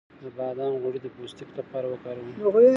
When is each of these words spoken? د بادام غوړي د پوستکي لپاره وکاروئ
د 0.23 0.25
بادام 0.37 0.73
غوړي 0.81 0.99
د 1.01 1.07
پوستکي 1.15 1.53
لپاره 1.59 1.85
وکاروئ 1.89 2.31